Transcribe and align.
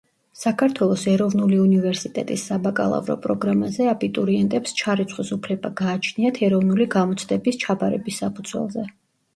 საქართველოს 0.43 1.01
ეროვნული 1.11 1.59
უნივერსიტეტის 1.63 2.45
საბაკალავრო 2.51 3.17
პროგრამაზე 3.27 3.87
აბიტურიენტებს 3.93 4.75
ჩარიცხვის 4.81 5.31
უფლება 5.39 5.73
გააჩნიათ 5.85 6.43
ეროვნული 6.51 6.91
გამოცდების 6.99 7.63
ჩაბარების 7.67 8.21
საფუძველზე. 8.27 8.91